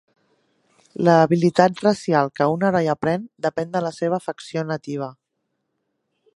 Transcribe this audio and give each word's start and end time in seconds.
La 1.07 1.17
habilitat 1.25 1.83
racial 1.87 2.31
que 2.39 2.47
un 2.53 2.65
heroi 2.69 2.89
aprèn 2.95 3.29
depèn 3.49 3.71
de 3.77 3.85
la 3.89 3.95
seva 4.01 4.23
facció 4.29 4.65
nativa. 4.73 5.15